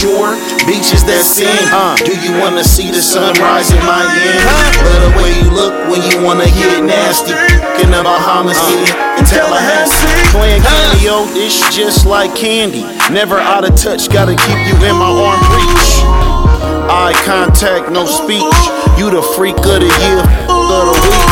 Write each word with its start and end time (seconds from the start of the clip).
shore, 0.00 0.32
beaches 0.64 1.04
that 1.04 1.20
sing. 1.20 1.52
Uh, 1.68 1.92
do 2.00 2.16
you 2.24 2.32
wanna 2.40 2.64
see 2.64 2.88
the 2.88 3.04
sunrise 3.04 3.68
in 3.68 3.80
Miami? 3.84 4.32
Love 4.80 5.00
the 5.04 5.12
way 5.20 5.30
you 5.36 5.48
look 5.52 5.76
when 5.92 6.00
you 6.08 6.24
wanna 6.24 6.48
get 6.56 6.80
nasty. 6.80 7.36
In 7.84 7.92
the 7.92 8.00
Bahamas, 8.00 8.56
yeah, 8.56 9.20
in 9.20 9.24
Tallahassee. 9.28 10.08
Playing 10.32 10.64
cameo, 10.64 11.28
it's 11.36 11.60
just 11.68 12.06
like 12.08 12.32
candy. 12.34 12.84
Never 13.12 13.36
out 13.36 13.68
of 13.68 13.76
touch, 13.76 14.08
gotta 14.08 14.32
keep 14.32 14.60
you 14.64 14.76
in 14.88 14.96
my 14.96 15.12
arm 15.12 15.40
reach. 15.52 15.88
Eye 16.88 17.12
contact, 17.28 17.92
no 17.92 18.06
speech. 18.08 18.56
You 18.96 19.12
the 19.12 19.22
freak 19.36 19.60
of 19.68 19.84
the 19.84 19.90
year, 20.00 20.20
of 20.48 20.84
the 20.88 20.96
week. 20.96 21.28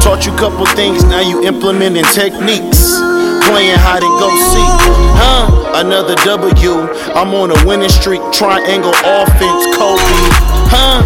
Taught 0.00 0.24
you 0.24 0.32
a 0.32 0.40
couple 0.40 0.64
things, 0.72 1.04
now 1.04 1.20
you 1.20 1.44
implementing 1.44 2.08
techniques. 2.16 2.96
Playing 3.44 3.76
hide 3.76 4.02
and 4.02 4.16
go 4.16 4.30
seek, 4.32 4.72
huh? 5.20 5.39
Another 5.80 6.14
W. 6.28 6.92
I'm 7.16 7.32
on 7.32 7.50
a 7.50 7.66
winning 7.66 7.88
streak, 7.88 8.20
triangle 8.36 8.92
offense, 9.00 9.64
Kobe, 9.72 10.12
huh? 10.68 11.00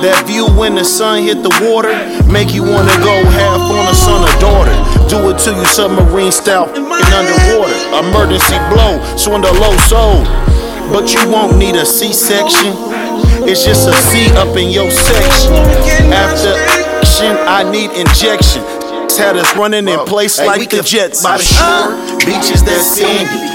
That 0.00 0.24
view 0.26 0.48
when 0.48 0.76
the 0.76 0.84
sun 0.84 1.22
hit 1.22 1.44
the 1.44 1.52
water, 1.60 1.92
make 2.32 2.56
you 2.56 2.64
wanna 2.64 2.96
go 3.04 3.12
half 3.36 3.60
on 3.68 3.84
a 3.84 3.92
son 3.92 4.24
or 4.24 4.32
daughter. 4.40 4.72
Do 5.12 5.28
it 5.28 5.36
to 5.44 5.52
you 5.52 5.64
submarine 5.68 6.32
style 6.32 6.72
and 6.72 6.88
underwater. 6.88 7.76
Emergency 8.00 8.56
blow, 8.72 8.96
swing 9.20 9.44
the 9.44 9.52
low 9.60 9.76
soul. 9.92 10.24
But 10.88 11.12
you 11.12 11.20
won't 11.28 11.58
need 11.58 11.76
a 11.76 11.84
C-section. 11.84 12.72
It's 13.44 13.62
just 13.64 13.86
a 13.86 13.92
C 13.92 14.32
up 14.40 14.56
in 14.56 14.70
your 14.72 14.90
section. 14.90 15.52
After 16.08 16.56
action, 16.96 17.36
I 17.44 17.60
need 17.70 17.92
injection. 17.92 18.64
Had 19.14 19.36
us 19.36 19.46
running 19.56 19.86
in 19.86 19.98
place 20.10 20.40
like 20.40 20.68
the 20.70 20.82
Jets. 20.82 21.22
By 21.22 21.38
the 21.38 21.44
shore, 21.44 21.94
beaches 22.18 22.53
sandy. 22.53 22.53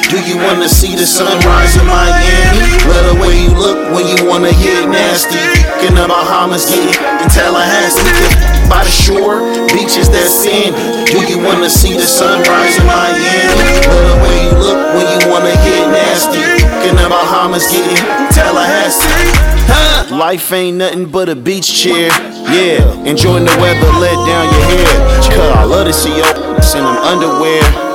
Do 0.10 0.18
you 0.26 0.38
wanna 0.42 0.68
see 0.68 0.96
the 0.96 1.06
sunrise 1.06 1.78
in 1.78 1.86
Miami? 1.86 2.66
Love 2.90 3.14
the 3.14 3.18
way 3.22 3.46
you 3.46 3.54
look 3.54 3.94
when 3.94 4.08
you 4.10 4.18
wanna 4.26 4.50
get 4.58 4.90
nasty. 4.90 5.38
In 5.86 5.94
the 5.94 6.08
Bahamas, 6.10 6.66
yeah, 6.66 7.22
in 7.22 7.30
Tallahassee. 7.30 8.10
By 8.66 8.84
the 8.84 8.90
shore, 8.90 9.38
beaches 9.70 10.10
that 10.10 10.26
sandy. 10.26 11.06
Do 11.14 11.22
you 11.30 11.38
wanna 11.38 11.70
see 11.70 11.94
the 11.94 12.10
sunrise 12.10 12.74
in 12.82 12.86
Miami? 12.90 13.22
Love 13.86 14.08
the 14.10 14.18
way 14.26 14.38
you 14.50 14.54
look 14.58 14.80
when 14.98 15.06
you 15.14 15.30
wanna 15.30 15.54
get 15.62 15.86
nasty. 15.94 16.42
In 16.90 16.96
the 16.98 17.06
Bahamas, 17.08 17.70
yeah, 17.72 17.86
in 17.94 18.34
Tallahassee. 18.34 19.50
Life 20.10 20.52
ain't 20.52 20.78
nothing 20.78 21.06
but 21.06 21.30
a 21.30 21.36
beach 21.36 21.70
chair. 21.72 22.10
Yeah, 22.50 22.82
enjoying 23.06 23.46
the 23.46 23.56
weather, 23.62 23.92
let 24.02 24.18
down 24.26 24.50
your 24.50 24.66
hair. 24.74 25.30
Cause 25.38 25.52
I 25.54 25.64
love 25.66 25.86
to 25.86 25.94
see 25.94 26.18
your 26.18 26.26
in 26.26 26.84
them 26.84 26.98
underwear. 26.98 27.89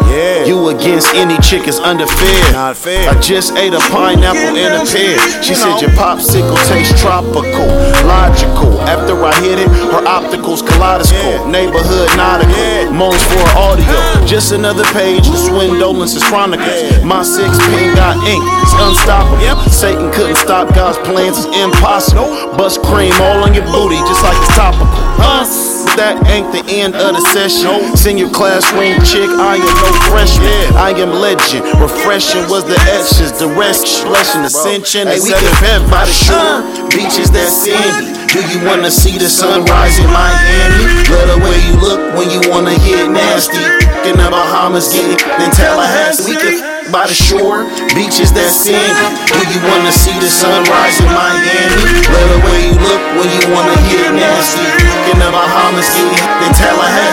You 0.47 0.69
against 0.69 1.09
any 1.15 1.39
chick 1.39 1.67
is 1.67 1.79
unfair. 1.79 2.53
Not 2.53 2.77
fair. 2.77 3.09
I 3.09 3.19
just 3.21 3.57
ate 3.57 3.73
a 3.73 3.81
pineapple 3.89 4.57
and 4.57 4.77
a 4.77 4.85
pear. 4.85 5.17
She 5.43 5.55
said 5.55 5.81
your 5.81 5.91
popsicle 5.97 6.57
tastes 6.69 7.01
tropical, 7.01 7.67
logical. 8.05 8.81
After 8.85 9.17
I 9.25 9.33
hit 9.41 9.59
it, 9.59 9.69
her 9.69 10.05
opticals 10.05 10.61
kaleidoscope. 10.61 11.49
Neighborhood 11.49 12.09
nautical, 12.17 12.93
moans 12.93 13.23
for 13.25 13.41
audio. 13.57 14.27
Just 14.27 14.53
another 14.53 14.85
page, 14.93 15.27
the 15.29 15.41
Swindolin's 15.41 16.23
chronicles. 16.25 16.69
Yeah. 16.69 17.05
My 17.05 17.23
six 17.23 17.57
pin 17.73 17.95
got 17.97 18.17
ink, 18.29 18.45
it's 18.63 18.75
unstoppable. 18.77 19.71
Satan 19.71 20.13
couldn't 20.13 20.37
stop 20.37 20.75
God's 20.75 20.99
plans, 21.09 21.45
it's 21.45 21.57
impossible. 21.57 22.29
Bust 22.57 22.83
cream 22.83 23.13
all 23.21 23.45
on 23.45 23.55
your 23.55 23.65
booty, 23.73 23.97
just 24.05 24.23
like 24.23 24.37
it's 24.37 24.55
topical. 24.55 24.87
Huh? 25.17 25.74
That 25.95 26.19
ain't 26.27 26.51
the 26.51 26.59
end 26.75 26.99
of 26.99 27.15
the 27.15 27.23
session. 27.31 27.95
Senior 27.95 28.27
class 28.27 28.67
ring 28.75 28.99
chick, 29.07 29.31
I 29.31 29.63
am 29.63 29.75
no 29.79 29.91
freshman. 30.11 30.75
I 30.75 30.91
am 30.99 31.15
legend. 31.23 31.63
Refreshing 31.79 32.51
was 32.51 32.67
the 32.67 32.75
etchings, 32.91 33.39
the 33.39 33.47
rest, 33.55 34.03
blessing, 34.03 34.43
ascension, 34.43 35.07
Hey, 35.07 35.23
we 35.23 35.31
can- 35.31 35.55
heaven 35.63 35.87
by 35.89 36.03
the 36.03 36.13
shore. 36.13 36.67
Beaches 36.91 37.31
that 37.31 37.47
sandy. 37.47 38.11
Do 38.35 38.43
you 38.51 38.67
wanna 38.67 38.91
see 38.91 39.15
the 39.23 39.31
sunrise 39.31 39.99
in 40.03 40.11
Miami? 40.11 40.83
Love 41.15 41.29
the 41.31 41.39
way 41.47 41.63
you 41.63 41.79
look 41.79 42.03
when 42.19 42.27
you 42.29 42.43
wanna 42.51 42.75
get 42.83 43.07
nasty. 43.09 43.63
In 44.03 44.19
the 44.19 44.27
Bahamas, 44.29 44.91
get 44.91 45.07
it 45.07 45.23
in 45.39 45.51
Tallahassee. 45.55 46.27
We 46.27 46.35
could 46.35 46.59
by 46.91 47.07
the 47.07 47.15
shore, 47.15 47.65
beaches 47.95 48.33
that 48.33 48.51
sandy. 48.51 49.07
Do 49.31 49.41
you 49.47 49.61
wanna 49.71 49.93
see 49.93 50.13
the 50.19 50.29
sunrise 50.29 50.99
in 50.99 51.07
Miami? 51.07 52.03
Love 52.11 52.29
the 52.35 52.41
way 52.51 52.59
you 52.67 52.75
look 52.83 53.03
when 53.15 53.29
you 53.31 53.43
wanna 53.55 53.79
get 53.89 54.13
nasty. 54.13 54.94
In 55.15 55.21
the 55.21 55.31
Bahamas, 55.31 55.95
get 55.95 56.43
in 56.43 56.53
Tallahassee. 56.55 57.04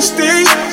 stay 0.00 0.65